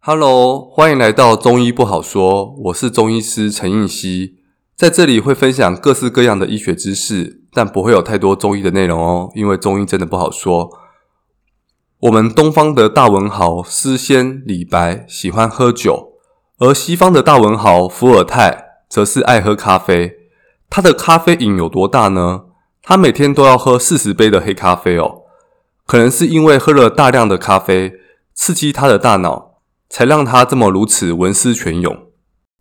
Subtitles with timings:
[0.00, 2.54] Hello，欢迎来到中医不好说。
[2.66, 4.36] 我是中医师陈应希，
[4.76, 10.70] 在这里会分享各式各样的医学知识，但不会有太多中医的内容哦，因为中医真的不好说。
[11.98, 16.12] 我们东方的大文豪诗仙李白喜欢喝酒，
[16.58, 20.14] 而西方的大文豪伏尔泰则是爱喝咖啡。
[20.70, 22.42] 他的咖啡瘾有多大呢？
[22.82, 25.22] 他每天都要喝四十杯的黑咖啡哦。
[25.84, 27.94] 可能是因为喝了大量的咖啡，
[28.32, 29.47] 刺激他的大脑，
[29.88, 32.08] 才让他这么如此文思泉涌。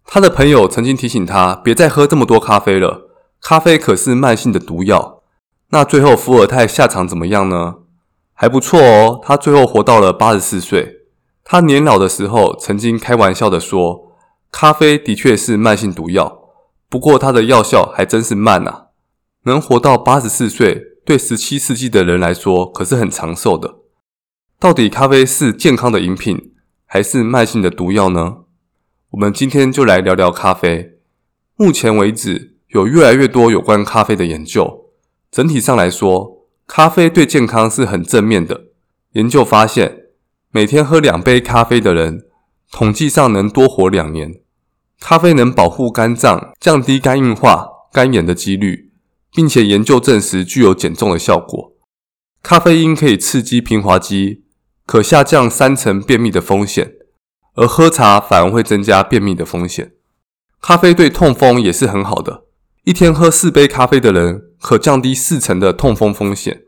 [0.05, 3.09] 他的朋友曾经提醒他，别再喝这么多咖啡了，
[3.41, 5.22] 咖啡可是慢性的毒药。
[5.71, 7.76] 那最后伏尔泰下场怎么样呢？
[8.34, 11.02] 还不错哦，他最后活到了八十四岁。
[11.44, 14.12] 他年老的时候曾经开玩笑的说，
[14.52, 16.40] 咖啡的确是慢性毒药，
[16.90, 18.88] 不过它的药效还真是慢啊，
[19.44, 20.84] 能活到八十四岁。
[21.05, 23.76] 对十七世纪的人来说，可是很长寿的。
[24.59, 26.52] 到底咖啡是健康的饮品，
[26.88, 28.38] 还是慢性的毒药呢？
[29.12, 30.94] 我们今天就来聊聊咖啡。
[31.55, 34.85] 目前为止，有越来越多有关咖啡的研究。
[35.29, 38.68] 整体上来说，咖啡对健康是很正面的。
[39.12, 40.05] 研究发现，
[40.52, 42.26] 每天喝两杯咖啡的人，
[42.71, 44.41] 统计上能多活两年。
[44.99, 48.88] 咖啡能保护肝脏，降低肝硬化、肝炎的几率。
[49.34, 51.74] 并且研究证实具有减重的效果。
[52.41, 54.46] 咖啡因可以刺激平滑肌，
[54.88, 56.93] 可下降三成便秘的风险，
[57.55, 59.91] 而喝茶反而会增加便秘的风险。
[60.62, 62.46] 咖啡对痛风也是很好的，
[62.85, 66.62] 一天喝四杯咖啡的人可降低四成的痛风风险，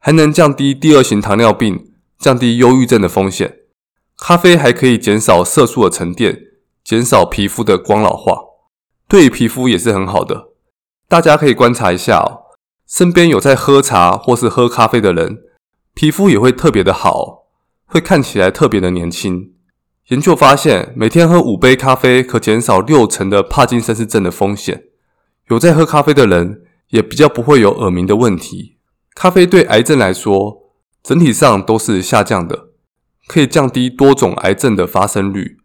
[0.00, 3.58] 还能降低第二型糖尿病、降低忧郁症的风险。
[4.18, 6.40] 咖啡还可以减少色素的沉淀，
[6.82, 8.40] 减少皮肤的光老化，
[9.06, 10.48] 对皮肤也是很好的。
[11.06, 12.50] 大家可以观察一下哦，
[12.88, 15.38] 身边有在喝茶或是喝咖啡的人，
[15.96, 17.46] 皮肤也会特别的好，
[17.86, 19.54] 会看起来特别的年轻。
[20.08, 24.84] 研究发现，每天喝五杯咖啡可减少六成的帕金森氏症的风险。
[25.48, 28.76] 有在喝咖啡的人，也比较不会有耳鸣的问题。
[29.14, 32.68] 咖啡对癌症来说，整体上都是下降的，
[33.26, 35.56] 可以降低多种癌症的发生率，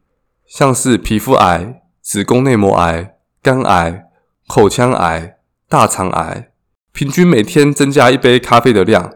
[0.48, 4.06] 像是皮肤癌、子宫内膜癌、肝癌。
[4.48, 5.36] 口腔癌、
[5.70, 6.52] 大肠癌，
[6.92, 9.14] 平均每天增加一杯咖啡的量，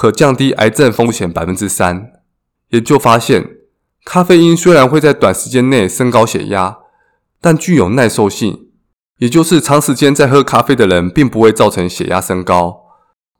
[0.00, 2.12] 可降低癌症风险百分之三。
[2.70, 3.46] 研究发现，
[4.06, 6.78] 咖啡因虽然会在短时间内升高血压，
[7.38, 8.70] 但具有耐受性，
[9.18, 12.80] 也就是长时间在喝咖啡的人，并不会造成血压升高。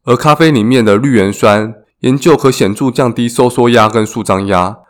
[0.04, 4.81] 而咖啡里面的绿原酸，研究可显著降低收缩压跟舒张压，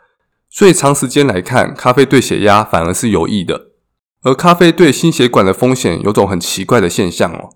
[0.51, 3.67] 所以长时间来看，咖啡对血压反而是有益的。
[4.23, 7.51] 而咖啡对心血管的风险有种很奇怪的现象哦，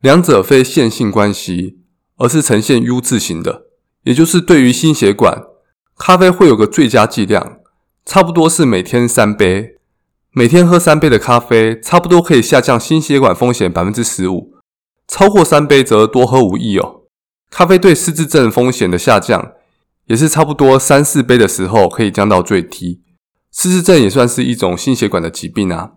[0.00, 1.77] 两者非线性关系，
[2.18, 3.62] 而是呈现 U 字形的。
[4.04, 5.42] 也就是对于心血管，
[5.98, 7.58] 咖啡会有个最佳剂量，
[8.04, 9.76] 差不多是每天三杯，
[10.32, 14.54] 每天喝三杯的咖啡，差不多可以下降心血管风险百分之十五。
[15.08, 17.02] 超过三杯则多喝无益哦。
[17.50, 19.52] 咖啡对失智症风险的下降，
[20.06, 23.02] 也是差不多三四杯的时候可以降到最低。
[23.50, 25.92] 失智症也算是一种心血管的疾病啊。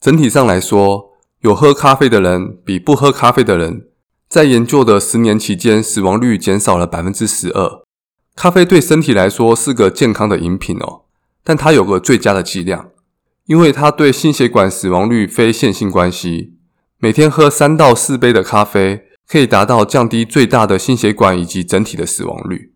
[0.00, 3.88] 整体上来说，有喝咖啡的人比不喝咖啡的人，
[4.32, 7.82] 在研究的十年期间，死亡率减少了百分之十二。
[8.34, 11.02] 咖啡对身体来说是个健康的饮品哦，
[11.44, 12.88] 但它有个最佳的剂量，
[13.44, 16.54] 因为它对心血管死亡率非线性关系。
[16.98, 22.72] 每天喝三到四杯的咖啡，可以达到降低最大的心血管以及整体的死亡率。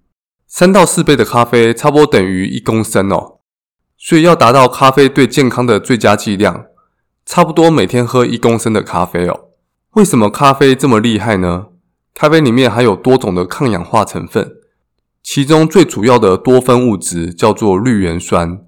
[0.46, 3.38] 三到四杯的咖啡差不多等于一公升哦，
[3.96, 6.66] 所以要达到咖啡对健康的最佳剂量。
[7.24, 9.45] 差不多每天喝一公升的咖啡哦。
[9.96, 11.68] 为什么咖啡这么厉害呢？
[12.12, 14.56] 咖啡里面含有多种的抗氧化成分，
[15.22, 18.60] 其中最主要的多酚物质叫做绿原酸。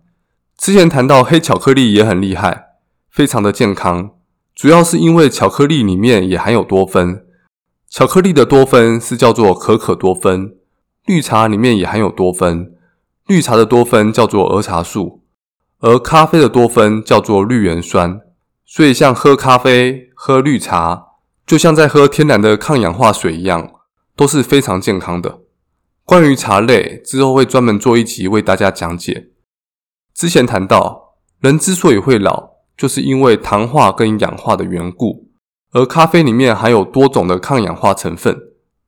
[0.56, 2.68] 之前谈到黑巧克力也很厉害，
[3.10, 4.12] 非常的健康，
[4.54, 7.22] 主要是因为巧克力里面也含有多酚。
[7.90, 10.54] 巧克力的多酚是叫做可可多酚，
[11.04, 12.72] 绿茶里面也含有多酚，
[13.26, 15.20] 绿茶的多酚叫做儿茶素，
[15.80, 18.22] 而咖啡的多酚叫做绿原酸。
[18.64, 21.07] 所以，像喝咖啡、喝绿茶，
[21.48, 23.72] 就像在喝天然的抗氧化水一样，
[24.14, 25.38] 都是非常健康的。
[26.04, 29.28] 关于茶类，之后会专门做一集为大家讲解。
[30.12, 35.30] 之前谈到，人之所以会老，就是因为糖化跟氧化的缘故。
[35.72, 38.36] 而咖啡里面含有多种的抗氧化成分，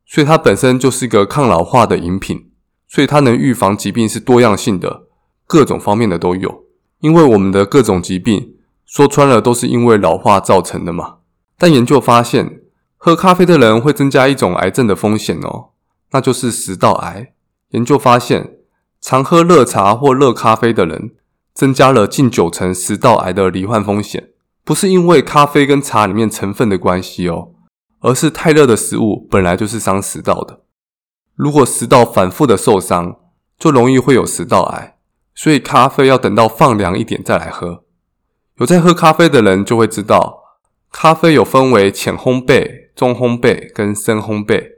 [0.04, 2.50] 所以它本身就是一个抗老化的饮品。
[2.86, 5.04] 所以它能预防疾病是多样性的，
[5.46, 6.64] 各种方面的都有。
[7.00, 8.56] 因为我们的各种疾病。
[8.84, 11.19] 说穿了都是因为老化造成的嘛。
[11.60, 12.62] 但研究发现，
[12.96, 15.72] 喝咖啡的人会增加一种癌症的风险哦，
[16.12, 17.34] 那就是食道癌。
[17.72, 18.56] 研究发现，
[18.98, 21.10] 常喝热茶或热咖啡的人，
[21.52, 24.30] 增加了近九成食道癌的罹患风险。
[24.64, 27.50] 不是因为咖啡跟茶里面成分的关系哦，
[28.00, 30.62] 而是太热的食物本来就是伤食道的。
[31.34, 33.16] 如果食道反复的受伤，
[33.58, 34.96] 就容易会有食道癌。
[35.34, 37.84] 所以咖啡要等到放凉一点再来喝。
[38.56, 40.39] 有在喝咖啡的人就会知道，
[40.92, 44.72] 咖啡有分为浅烘焙、中烘焙跟深烘焙。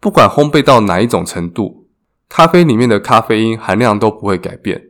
[0.00, 1.86] 不管烘焙到哪一种程度，
[2.28, 4.88] 咖啡里面的咖啡因含量都不会改变。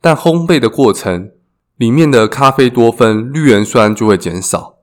[0.00, 1.30] 但烘焙的过程，
[1.76, 4.74] 里面的咖啡多酚绿原酸就会减少。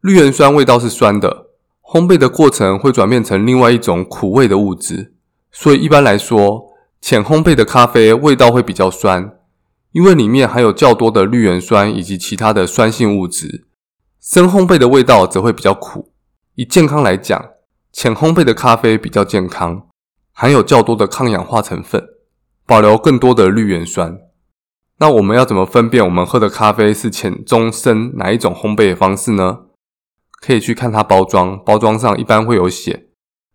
[0.00, 1.48] 绿原酸味道是酸的，
[1.82, 5.12] 烘焙的过程会转变成另外一种苦味的物质。
[5.50, 9.36] 所以一般来说，浅烘焙的咖啡味道会比较酸，
[9.92, 13.66] 因为里面含有较多的绿原酸以及其他的酸性物质。
[14.30, 16.12] 深烘焙的味道则会比较苦。
[16.54, 17.42] 以健康来讲，
[17.92, 19.88] 浅烘焙的咖啡比较健康，
[20.34, 22.04] 含有较多的抗氧化成分，
[22.66, 24.18] 保留更多的绿原酸。
[24.98, 29.60] 那我们要怎么分辨我们喝的咖啡是浅、中、深哪一种烘焙的方式呢？
[30.42, 33.06] 可以去看它包装，包装上一般会有写，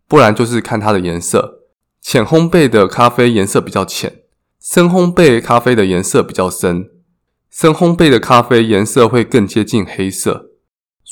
[0.08, 1.60] 不然就是看它的颜色。
[2.02, 4.22] 浅烘焙的咖啡颜色比较浅，
[4.60, 6.90] 深烘焙咖啡的颜色比较深。
[7.48, 10.50] 深烘焙的咖啡颜色会更接近黑色。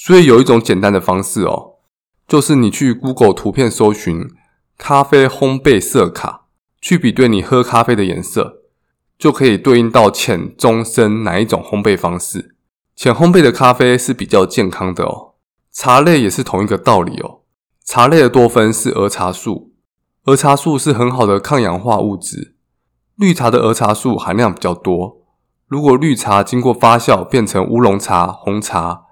[0.04, 1.75] 所以有一种简单的方式哦，
[2.26, 4.28] 就是你去 Google 图片搜寻
[4.76, 6.46] 咖啡烘焙色卡，
[6.81, 8.62] 去比对你喝咖啡的颜色，
[9.16, 12.56] 就可以对应到浅、中、深哪一种烘焙方式。
[12.96, 15.34] 浅烘焙的咖啡是比较健康的哦。
[15.70, 17.43] 茶类也是同一个道理哦。
[17.84, 19.70] 茶类的多酚是儿茶素。
[20.25, 22.56] 儿茶素是很好的抗氧化物质，
[23.14, 25.19] 绿茶的儿茶素含量比较多。
[25.69, 29.04] 如果绿茶经过发酵变成乌龙茶、红茶，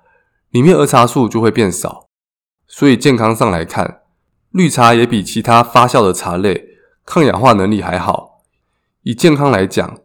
[0.50, 2.08] 里面儿茶素就会变少。
[2.66, 4.02] 所以健康上来看，
[4.50, 6.68] 绿茶也比其他发酵的茶类
[7.04, 8.42] 抗氧化能力还好。
[9.02, 9.98] 以健康来讲，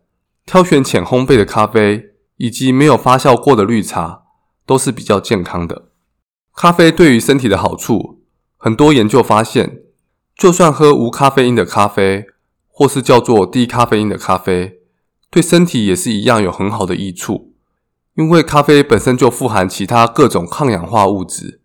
[0.46, 4.24] 挑选浅烘焙的咖啡以及没有发酵过的绿茶
[4.66, 5.90] 都是比较健康的。
[6.56, 8.22] 咖啡对于身体的好处，
[8.58, 9.82] 很多研究发现。
[10.38, 12.26] 就算喝无咖啡因的咖啡，
[12.68, 14.80] 或是叫做低咖啡因的咖啡，
[15.30, 17.55] 对身体也是一样有很好的益处。
[18.16, 21.62] 因为咖啡本身就富含其他各种抗氧化物质。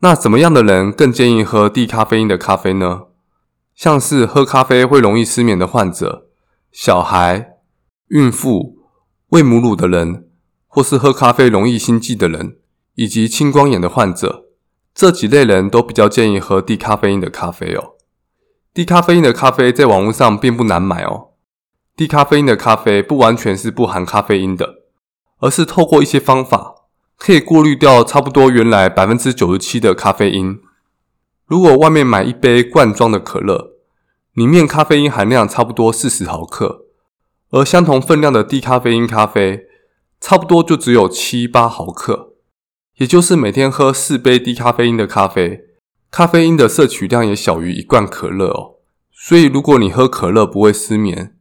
[0.00, 3.04] 那怎么样的人更建议喝低咖啡因的咖啡呢？
[3.74, 6.28] 像是喝咖啡会容易失眠的患者、
[6.70, 7.56] 小孩、
[8.08, 8.78] 孕妇、
[9.30, 10.28] 喂母乳的人，
[10.66, 12.56] 或是喝咖啡容易心悸的人，
[12.94, 14.44] 以及青光眼的患者，
[14.94, 17.94] 这几类人都比较建议喝低咖啡因的咖啡哦。
[18.74, 21.28] 低咖啡因的咖啡在网络上并不难买哦。
[21.96, 24.85] 低咖啡因的咖啡不完全是不含咖啡因的，
[25.38, 26.74] 而是透过一些方法
[27.16, 30.60] 可以过滤掉差不多原来百分之九十七的咖啡因。
[31.46, 33.72] 如果外面买一杯罐装的可乐，
[34.32, 36.86] 里面咖啡因含量差不多四十毫克，
[37.50, 39.66] 而相同分量的低咖啡因咖啡
[40.20, 42.34] 差不多就只有七八毫克，
[42.96, 45.62] 也就是每天喝四杯低咖啡因的咖啡。
[46.10, 48.76] 咖啡因的摄取量也小于一罐可乐哦，
[49.12, 51.36] 所以如果你喝可乐不会失眠，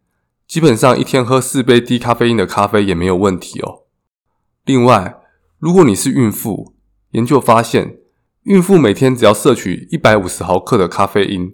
[0.48, 3.85] 基本上一天喝四杯低咖啡因的咖啡也没有问题哦。
[4.66, 5.18] 另外，
[5.60, 6.74] 如果你是孕妇，
[7.12, 7.98] 研究发现，
[8.46, 11.54] 孕妇每天只要摄取一百五十毫克的咖啡因，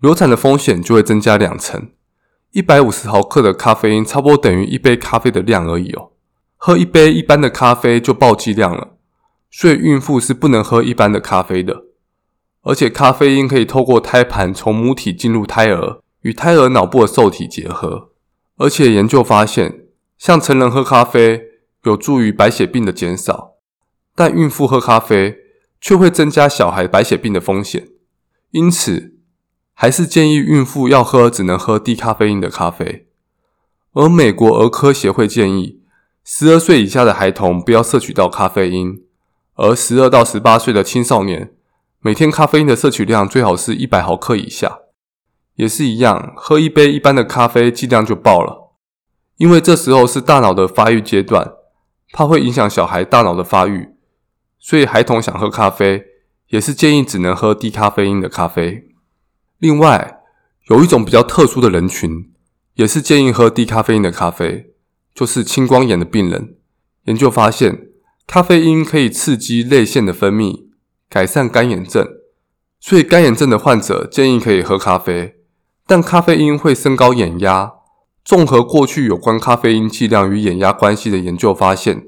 [0.00, 1.92] 流产的风险就会增加两成。
[2.50, 6.10] 一百五十毫克的咖啡因差不多等于一杯咖啡的量而已哦，
[6.56, 8.96] 喝一杯一般的咖啡就暴剂量了，
[9.48, 11.84] 所以孕妇是不能喝一般的咖啡的。
[12.62, 18.10] 而且咖啡因可以透过胎盘从母体进入胎儿，与胎儿脑部的受体结合。
[18.56, 19.84] 而且研究发现，
[20.18, 21.49] 像成人喝咖啡
[21.84, 23.54] 有助于白血病的减少，
[24.14, 25.38] 但孕妇喝咖啡
[25.80, 27.88] 却会增加小孩白血病的风险。
[28.50, 29.14] 因此，
[29.72, 33.06] 还是建议孕妇要喝只能喝低咖啡因的咖啡。
[33.92, 35.80] 而美国儿科协会建议，
[36.24, 39.02] 十二岁以下的孩童不要摄取到咖啡因，
[39.54, 41.54] 而十二到十八岁的青少年。
[42.02, 44.78] 每天咖啡因的摄取量最好是一百毫克以下，
[45.56, 48.72] 也是一样，喝一杯一般的咖啡剂量就爆了。
[49.36, 51.52] 因为这时候是大脑的发育阶段，
[52.12, 53.94] 怕会影响小孩大脑的发育，
[54.58, 56.04] 所以孩童想喝咖啡，
[56.48, 58.88] 也是建议只能喝低咖啡因的咖啡。
[59.58, 60.20] 另外，
[60.68, 62.30] 有一种比较特殊的人群，
[62.74, 64.72] 也是建议喝低咖啡因的咖啡，
[65.14, 66.56] 就是青光眼的病人。
[67.04, 67.88] 研究发现，
[68.26, 70.70] 咖啡因可以刺激泪腺的分泌。
[71.08, 72.06] 改善干眼症，
[72.78, 75.34] 所以干眼症的患者建议可以喝咖啡，
[75.84, 77.72] 但咖啡因会升高眼压。
[78.30, 82.04] 综合过去有关咖啡因剂量与眼压关系的研究发现，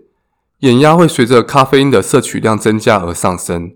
[0.61, 3.73] 眼压会随着咖啡因的摄取量增加而上升。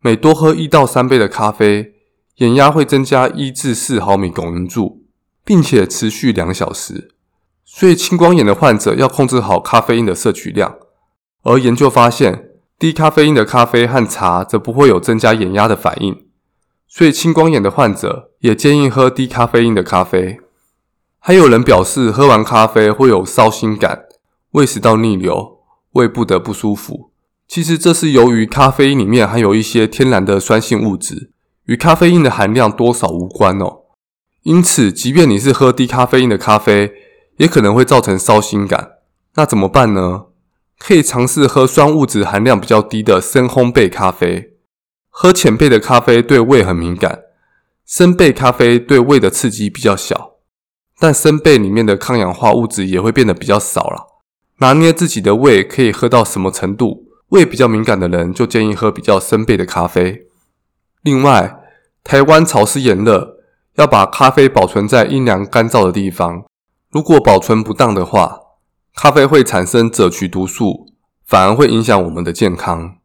[0.00, 1.94] 每多喝一到三杯的咖啡，
[2.36, 5.02] 眼压会增加一至四毫米汞柱，
[5.44, 7.10] 并且持续两小时。
[7.64, 10.76] 所以青光眼的患者要控制好咖啡因的摄取量。
[11.42, 16.26] 而研究发现，低咖啡因的咖啡和茶则不会有增加眼压的反应。
[16.86, 20.38] 所以青光眼的患者也建议喝低咖啡因的咖啡。
[21.24, 24.06] 还有人表示，喝完咖啡会有烧心感、
[24.54, 25.60] 胃食道逆流、
[25.92, 27.12] 胃部的不舒服。
[27.46, 31.30] 其实这是由于咖啡因里面含有一些天然的酸性物质，
[31.66, 33.82] 与咖啡因的含量多少无关哦。
[34.42, 36.92] 因此，即便你是喝低咖啡因的咖啡，
[37.36, 38.94] 也可能会造成烧心感。
[39.36, 40.24] 那怎么办呢？
[40.76, 44.54] 可以尝试喝酸物质含量比较低的深烘焙咖啡。
[45.08, 47.20] 喝浅焙的咖啡对胃很敏感，
[47.86, 50.31] 深焙咖啡对胃的刺激比较小，
[51.02, 54.20] 但生焙里面的抗氧化物质也会变得比较少了。
[54.58, 60.26] 拿捏自己的胃可以喝到什么程度，胃比较敏感的人就建议喝比较生焙的咖啡。
[61.02, 61.58] 另外，
[62.04, 63.38] 台湾潮湿炎热，
[63.74, 66.44] 要把咖啡保存在阴凉干燥的地方，
[66.92, 68.38] 如果保存不当的话，
[68.94, 70.86] 咖啡会产生赭曲毒素，
[71.26, 72.98] 反而会影响我们的健康。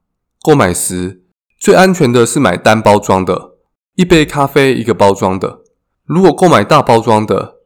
[0.44, 1.24] 购买时，
[1.60, 3.54] 最安全的是买单包装的，
[3.96, 5.62] 一杯咖啡一个包装的。
[6.06, 7.57] 如果购买大包装的，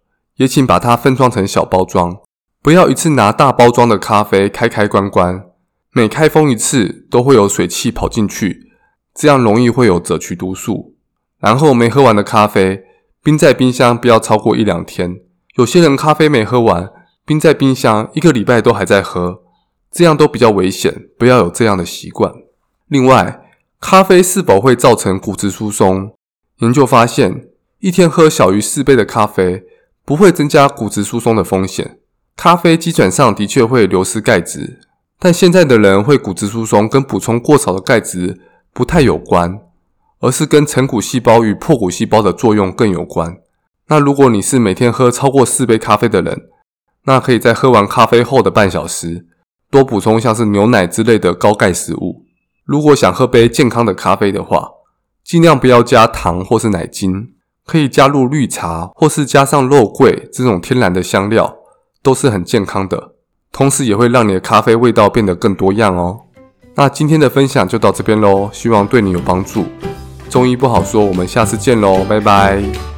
[0.42, 2.18] 也请把它分装成小包装，
[2.64, 5.46] 不要一次拿大包装的咖啡开开关关，
[5.94, 8.72] 每开封一次都会有水汽跑进去，
[9.14, 10.96] 这样容易会有褶曲毒素。
[11.40, 12.86] 然后没喝完的咖啡，
[13.22, 15.18] 冰在冰箱不要超过一两天。
[15.58, 16.90] 有些人咖啡没喝完，
[17.24, 19.44] 冰在冰箱一个礼拜都还在喝，
[19.92, 22.34] 这样都比较危险，不要有这样的习惯。
[22.88, 23.44] 另外，
[23.80, 26.16] 咖啡是否会造成骨质疏松？
[26.62, 27.46] 研究发现，
[27.78, 29.66] 一天喝小于四杯的咖啡
[30.12, 32.00] 不会增加骨质疏松的风险。
[32.36, 34.82] 咖啡基本上的确会流失钙质，
[35.18, 38.42] 但现在的人会骨质疏松跟补充过少的钙质
[38.74, 39.62] 不太有关，
[40.20, 43.38] 而是跟成骨细胞与破骨细胞的作用更有关。
[43.88, 46.50] 那如果你是每天喝超过四杯咖啡的人，
[47.06, 49.26] 那可以在喝完咖啡后的半小时
[49.70, 52.26] 多补充像是牛奶之类的高钙食物。
[52.66, 54.72] 如果想喝杯健康的咖啡的话，
[55.24, 57.30] 尽量不要加糖或是奶精，
[57.66, 61.56] 可以加入绿茶或是加上肉桂这种天然的香料，
[62.04, 63.14] 都是很健康的，
[63.52, 66.22] 同时也会让你的咖啡味道变得更多样哦。
[66.76, 69.66] 那今天的分享就到这边喽，希望对你有帮助。
[70.30, 72.91] 中医不好说，我们下次见喽，拜拜。